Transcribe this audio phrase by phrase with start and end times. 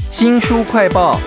[0.00, 1.18] 新书快报。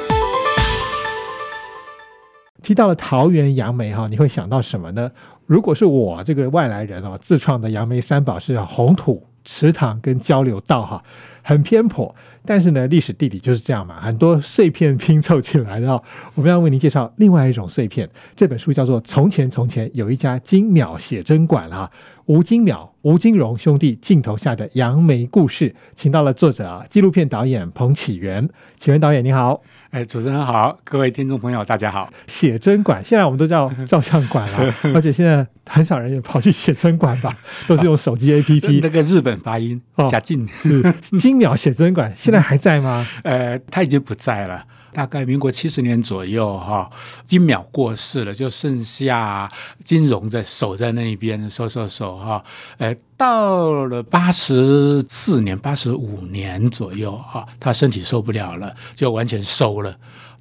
[2.61, 5.11] 提到了桃园杨梅哈，你会想到什么呢？
[5.45, 11.03] 如果是我这个外来人哦，自创的杨梅三宝是红土、池塘跟交流道哈，
[11.43, 12.15] 很偏颇。
[12.45, 16.01] 但是呢，历史地理就是这样嘛，很多碎片拼凑起来的。
[16.33, 21.89] 我们要为您介绍另外一种碎片，这本书叫做《从前从前有一家金秒写真馆》啊，
[22.25, 28.47] 吴金淼、吴金荣兄弟镜头下的杨梅故事，请到了作者啊，纪录片导演彭启源。
[28.77, 32.11] 启源导演你好，哎，主持人好，各位听众朋友大家好。
[32.27, 37.35] 写真馆现在我们都叫照相馆了， 而且现在很少人也跑去写真馆吧，
[37.67, 38.81] 都是用手机 APP。
[38.83, 40.83] 那个日本发音下镜是
[41.17, 43.07] 金秒写真馆，现在现在还在吗？
[43.23, 44.65] 呃，他已经不在了。
[44.95, 46.89] 大概民国七十年左右，哈，
[47.25, 49.51] 金淼过世了，就剩下
[49.83, 52.41] 金融在守在那一边守守守，哈。
[52.77, 59.93] 呃，到了八十四年、八十五年左右，哈，他身体受不了了，就完全收了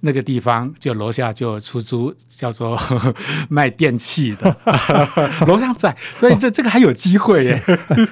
[0.03, 2.79] 那个地方，就楼下就出租，叫做
[3.51, 4.57] 卖电器的，
[5.49, 7.61] 楼上在，所以这这个还有机会耶。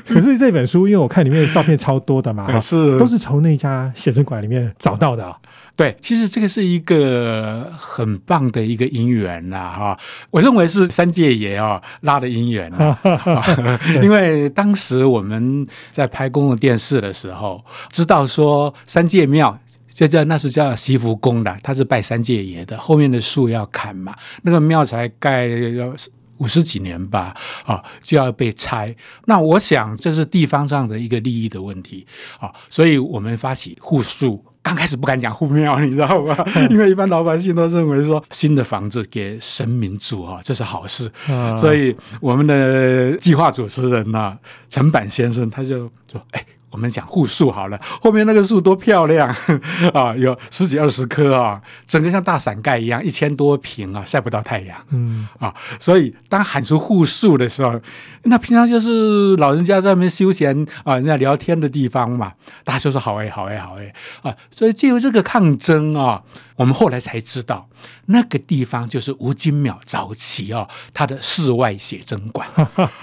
[0.09, 5.37] 可是这本书，因为我看里面的照片超多的嘛， 是都是从那家写真馆里面找到的。
[5.75, 9.99] 对，其实这个是一个很棒的一个姻缘呐，哈！
[10.31, 12.97] 我认为是三界爷啊拉的姻缘啊，
[14.03, 25.93] 因为当时我们在拍公共电视的时候，知道说三界庙就叫那是叫西福宫的，他是拜三界爷的，后面的树要砍嘛，那个庙才盖要
[26.37, 28.95] 五十几年吧，啊，就要被拆。
[29.25, 32.07] 那我想这是地方上的一个利益的问题
[32.39, 34.45] 啊，所以我们发起护树。
[34.63, 36.37] 刚开始不敢讲护庙，你知道吗？
[36.71, 41.11] 因为一般老百姓都认为说新的房子给神明住啊，这是好事。
[41.59, 44.37] 所以我们的计划主持人呐，
[44.71, 49.29] 陈板先生他就说：“哎。”我们讲护树好了，后面那个树多漂亮
[49.95, 54.77] 啊，有十几二十棵啊，整个像大伞盖一样，一千多平啊，晒不到太阳。
[54.91, 57.81] 嗯啊，所以当喊出护树的时候，
[58.25, 62.33] 那平常就是老人家在那边休闲啊，人家聊天的地方嘛，
[62.65, 63.93] 大家就说好哎，好哎，好哎
[64.23, 66.23] 啊，所以借由这个抗争啊。
[66.57, 67.67] 我们后来才知道，
[68.07, 72.47] 那个地方就是吴金淼早期啊，他的室外写真馆。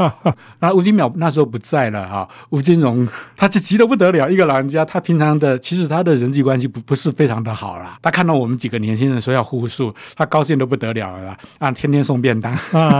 [0.62, 3.06] 那吴金淼那时候不在了啊，吴金荣
[3.36, 4.30] 他就急得不得了。
[4.30, 7.98] 一个老人家，他平常的其实他的人际关系不不是非常的好啦。
[8.02, 12.58] 他看到我们几个年轻人说要互助，他高兴的不得了了啊，天天送便当。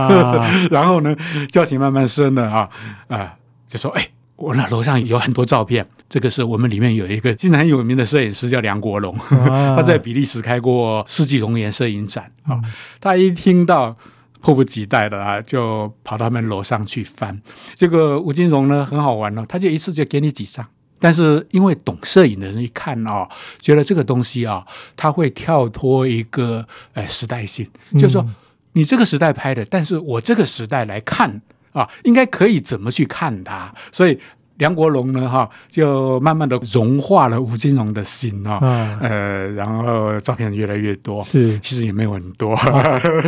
[0.70, 1.16] 然后呢，
[1.48, 2.68] 交情慢慢深了啊
[3.08, 3.34] 啊，
[3.66, 4.06] 就说哎。
[4.40, 12.58] 我那楼上有很多照片，这个是我们里面有一个经常有名的摄影师叫梁国龙， 他在比利时开过世纪容颜摄影展啊。
[12.98, 13.94] 他一听到，
[14.40, 17.40] 迫不及待的啊，就跑到他们楼上去翻。
[17.74, 20.66] 这个吴金荣呢，很好玩哦，他就一次就给你几张。
[20.98, 23.28] 但是因为懂摄影的人一看啊，
[23.58, 28.28] 觉得这个东西啊，他会跳脱一个呃时代性，就是说
[28.72, 31.40] 你这个时代拍的，但是我这个时代来看。
[31.72, 33.72] 啊，应该可以怎么去看它？
[33.92, 34.18] 所以。
[34.60, 38.60] 梁国龙呢，哈，就慢慢的融化了吴金荣的心啊，
[39.00, 42.54] 呃，然后照片越来越多，是，其实也没有很多。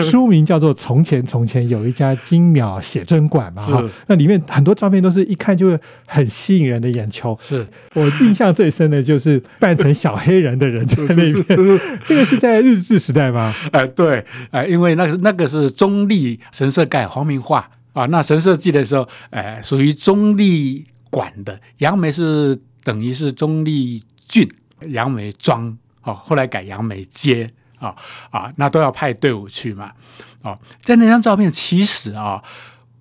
[0.04, 7.36] 书名叫做《从前从前有一家精秒写真馆》嘛，哈，那里面很多照片都是一看就会很吸引人的眼球。
[7.40, 11.32] 是我印象最深的就是扮成小黑人的人在那边，
[12.06, 13.54] 这个是在日治时代吗？
[13.72, 20.84] 哎， 对，哎，因为那个那个是中立神社盖黄明化啊，那神社祭的时候，哎，属于中立。
[21.12, 24.50] 管的杨梅是等于是中立郡
[24.88, 27.94] 杨梅庄哦，后来改杨梅街啊
[28.30, 29.92] 啊，那都要派队伍去嘛
[30.40, 32.42] 哦，在那张照片其实啊，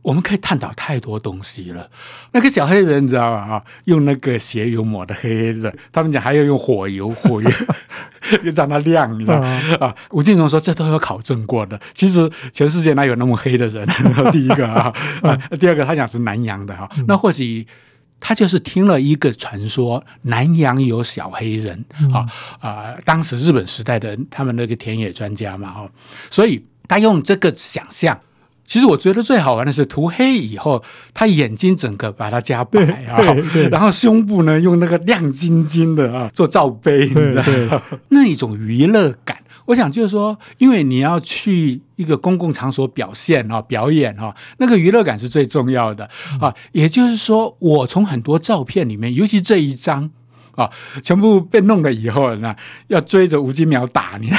[0.02, 1.90] 我们可以探讨太多东西了。
[2.34, 7.50] 那个小黑人你知道吧啊，用那个鞋油抹的黑黑的，他们讲还要用火油火油
[8.44, 9.40] 又让它亮，你知道
[9.80, 9.96] 啊？
[10.12, 11.80] 吴敬荣说这都有考证过的。
[11.94, 13.88] 其实全世界哪有那么黑的人？
[14.32, 14.94] 第一个啊
[15.24, 17.66] 啊，第二个他讲是南洋的哈，那或许。
[18.22, 21.84] 他就是听了一个传说，南洋有小黑人
[22.14, 22.26] 啊
[22.62, 22.96] 啊！
[23.04, 25.92] 当时日本时代的他们那个田野专家嘛，哦，
[26.30, 28.18] 所以他用这个想象。
[28.72, 30.82] 其实我觉得最好玩的是涂黑以后，
[31.14, 33.20] 他眼睛整个把它加白啊，
[33.70, 37.36] 然后胸部呢用那个亮晶晶的啊做罩杯，你知
[37.70, 39.38] 道那一种娱乐感。
[39.66, 46.10] 我想就是说，因为你要去一个公共场所表现啊、表演啊，那个娱乐感是最重要的
[46.40, 46.56] 啊。
[46.72, 50.10] 也就是说，我从很多照片里面，尤其这一张
[50.56, 50.70] 啊，
[51.04, 52.56] 全部被弄了以后呢，
[52.88, 54.32] 要追着吴金苗打你。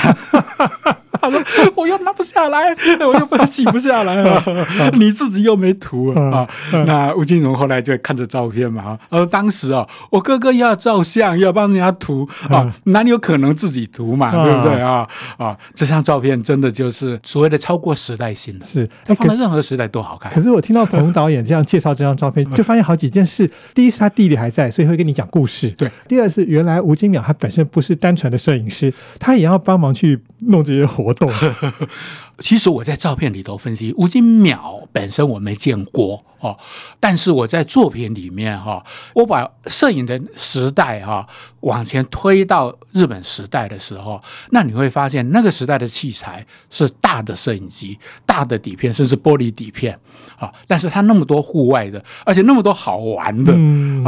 [1.20, 1.40] 他说
[1.74, 4.42] 我又拿不下来，我又不洗不下来了，
[4.94, 6.48] 你自己又没涂啊。
[6.86, 15.06] 那吴金荣后来就看着照片嘛，呃，当时啊，我哥哥要照相要帮人家涂啊，哪里有可能自己涂嘛，对不对啊？
[15.36, 20.32] 啊，这张照片真的就是所谓的超过时代性的，是它放在任何时代都好看。
[20.32, 23.50] 可是我听到彭导演这样介绍这张照片，就发现好几件事。
[23.74, 25.70] 第一是他弟弟还在，所以会跟你讲故事。
[25.70, 25.90] 对。
[26.08, 31.30] 第二是原来吴金淼他本身不是单纯的摄影师，他也要帮忙去弄这些活动。
[32.38, 36.58] 其实我在照片里头分析，吴金淼本身我没见过哦，
[36.98, 38.84] 但是我在作品里面哈，
[39.14, 41.28] 我把摄影的时代哈
[41.60, 47.96] 往前推到日本时代的时候，那你会发现那个时代的器材是大的摄影机、
[48.26, 49.96] 大的底片，甚至玻璃底片
[50.36, 53.52] 啊，但是它那么多户外的，而且那么多好玩的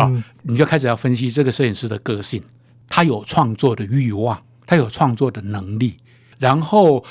[0.03, 0.11] 啊，
[0.43, 2.43] 你就开始要分析这个摄影师的个性，
[2.89, 5.99] 他有创作的欲望，他有创作的能力，
[6.45, 7.05] 然后。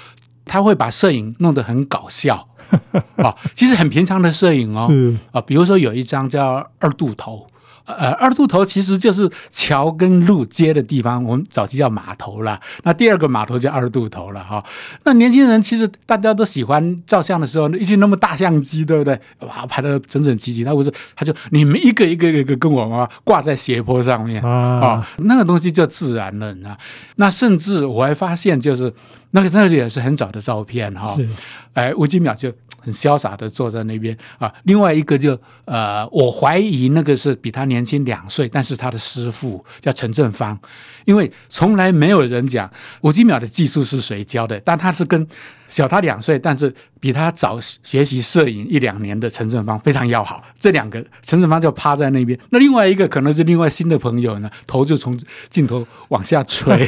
[0.45, 2.50] 他会把摄影弄得很搞笑
[3.15, 4.91] 啊，其实很平常的摄影哦，
[5.31, 7.47] 啊，比如说有一张叫二度头。
[7.85, 12.59] 呃，二渡头其实就是桥跟路接的地方，我们早期叫码头啦。
[12.83, 14.63] 那第二个码头叫二渡头了哈。
[15.06, 19.18] 那年轻人其实大家都喜欢照相的时候，一起那么大相机，对不对？
[19.39, 20.63] 哇，拍的整整齐齐。
[20.65, 26.77] 他不是，他就你们一个一个一个跟我啊挂在斜坡上面啊，那个东西就自然了啊。
[27.15, 28.94] 那甚至我还发现，就是
[29.33, 31.18] 那个那个也是很早的照片哈。
[31.74, 32.51] 哎，吴金淼就。
[32.85, 40.59] 很潇洒的坐在那边啊，另外一个就呃，我怀疑那个是比他年轻两岁，但是他的师傅叫陈正芳，
[41.06, 42.69] 因为从来没有人讲
[43.00, 45.25] 吴金淼的技术是谁教的，但他是跟
[45.65, 55.17] 小他两岁，但是比他早学习摄影一两年的陈正芳非常要好，这两个陈正芳就趴在那边，那另外一个可能是另外新的朋友呢， 头就从
[55.50, 56.85] 镜头往下垂，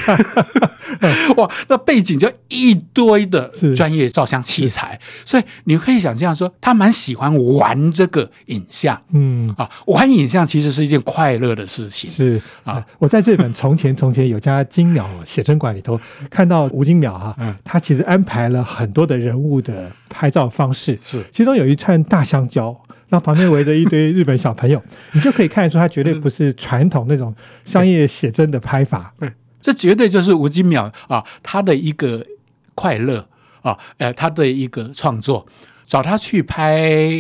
[1.38, 5.78] 哇，那背景就一堆的专业照相器材，所以你。
[5.86, 9.54] 可以想象说，他蛮喜欢玩这个影像，嗯。
[9.56, 12.10] 啊，玩影像其实是一件快乐的事情。
[12.10, 12.42] 是。
[12.64, 16.02] 啊，我在这本《从前从前有家金鸟写真馆》里头
[16.32, 22.74] 看到吴金淼哈，他其实安排了很多的人物的拍照方式，是其中有一串大香蕉，
[23.10, 24.82] 然后旁边围着一堆日本小朋友，
[25.12, 27.36] 你就可以看得出他绝对不是传统那种
[27.66, 29.14] 商业写真的拍法。
[29.20, 29.30] 对，
[29.62, 32.26] 这绝对就是吴金淼啊，他的一个
[32.74, 33.28] 快乐
[33.62, 35.46] 啊，呃，他的一个创作。
[35.86, 37.12] 找他去拍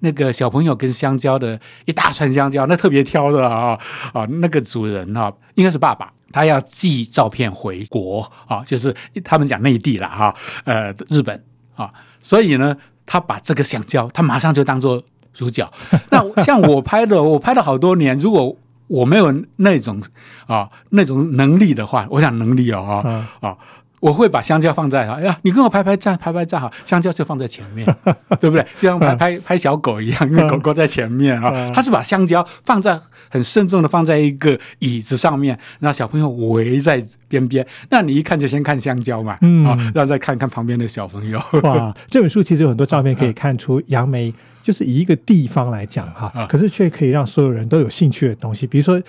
[0.00, 3.78] 那个小朋友跟香蕉的一大串香蕉，那特别挑的啊
[4.12, 8.92] 啊，那个主人啊，应该是爸爸，他要寄照片回国啊，就是
[9.22, 10.34] 他们讲内地了哈，
[10.64, 11.40] 呃，日本
[11.76, 11.92] 啊，
[12.30, 15.02] 所以呢，他把这个香蕉，他马上就当做
[15.34, 15.68] 主角。
[16.10, 18.56] 那像我拍的，我拍了好多年，如果
[18.86, 20.00] 我没有那种
[20.46, 23.56] 啊那种能力的话，我想能力哦啊。
[24.00, 27.86] 我会把香蕉放在哎呀，你跟我拍拍站，拍拍照好，香蕉就放在前面，
[28.40, 28.66] 对不对？
[28.78, 31.70] 就像拍拍拍小狗一样，因为狗狗在前面啊。
[31.72, 32.98] 他是把香蕉放在
[33.28, 37.66] 很慎重的放在一个椅子上面，让小朋友围在边边。
[37.90, 39.32] 那你一看就先看香蕉嘛，
[39.66, 41.40] 啊，然后再看看旁边的小朋友。
[41.62, 44.32] 哇，这本书其实有很多照片可以看出杨梅。
[44.62, 48.66] 就是以一个地方来讲哈，可是却可以让所有人都有兴趣的东西。
[48.66, 49.00] 比如说，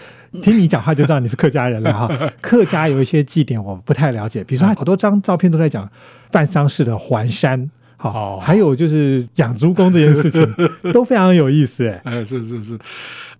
[0.41, 2.09] 听你讲话就知道你是客家人了哈。
[2.39, 5.87] 客家有一些祭典我不太了解，比如说好多张照片都在讲
[6.31, 10.43] 办丧事的环山，好，还有就是养猪公这件事情
[10.91, 11.87] 都非常有意思。
[12.03, 12.79] 哎，是是是，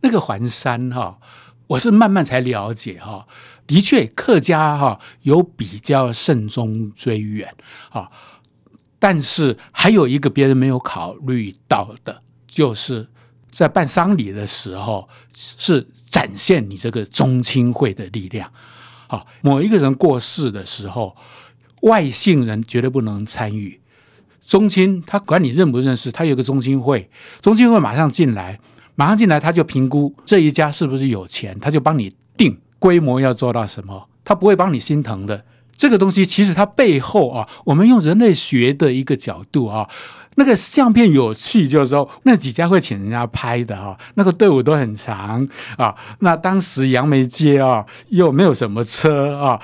[0.01, 1.17] 那个环山哈，
[1.65, 3.25] 我是慢慢才了解哈。
[3.65, 7.51] 的确，客家哈有比较慎终追远
[7.89, 8.07] 啊。
[8.99, 13.07] 但是还有一个别人没有考虑到的，就是
[13.49, 18.51] 在办丧礼的时候，是展现你这个宗亲会的力量。
[19.11, 21.15] 啊，某一个人过世的时候，
[21.81, 23.81] 外姓人绝对不能参与，
[24.41, 27.09] 宗亲他管你认不认识，他有个宗亲会，
[27.41, 28.57] 宗亲会马上进来，
[28.95, 35.43] 马上进来他就评估这一家是不是有钱，他就帮你定规模要做到什么，他不会帮你心疼的。
[35.81, 39.89] 这个东西其实它背后啊，我们用人类学的一个角度啊，
[40.35, 45.95] 那个相片有趣，就是说那几家会请人家拍的哈，那个队伍都很长啊。
[46.19, 49.59] 那当时杨梅街啊又没有什么车啊，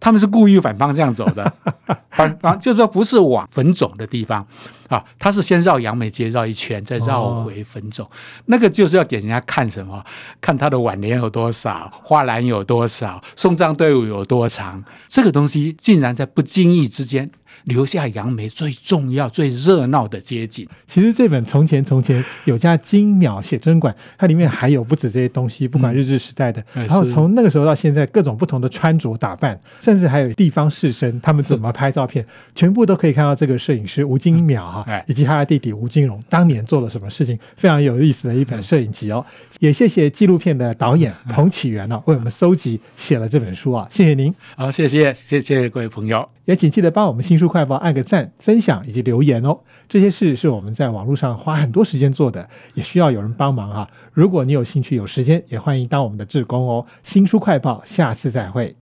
[0.00, 1.52] 他们是故意反方向走的，
[2.10, 4.46] 反方就是说不是往坟冢的地方，
[4.88, 8.08] 啊，他是先绕杨梅街绕一圈，再绕回坟冢，
[8.46, 10.04] 那个就是要给人家看什么？
[10.40, 17.30] 看他的挽联有多少，花篮有多少，送葬队伍有多长，这个东西竟然在不经意之间。
[17.64, 20.68] 留下杨梅最重要、最热闹的街景。
[20.86, 32.24] 其实这本《从前从前》有家金鸟写真馆，它里面还有不止这些东西，不管日治时代的，然后从那个时候到现在各种不同的穿着打扮，甚至还有地方士绅他们怎么拍照片，
[32.54, 39.24] 全部都可以看到这个摄影师吴金淼哈，以及他的弟弟吴金荣当年做了什么事情，非常有意思的一本摄影集哦。
[39.58, 44.32] 也谢谢纪录片的导演彭启源呢，为我们搜集写了这本书啊，谢谢您。
[44.56, 46.28] 好，谢谢谢谢各位朋友。
[46.44, 49.60] 也请记得帮我们新书快报按个赞、分享以及留言哦。
[49.88, 53.88] 这些事是我们在网络上花很多时间做的，也需要有人帮忙哈。
[54.12, 56.84] 如果你有兴趣、有时间，也欢迎当我们的志工哦。
[57.02, 58.76] 新书快报，下次再会。